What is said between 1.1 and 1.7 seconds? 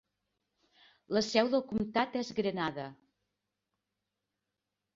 La seu del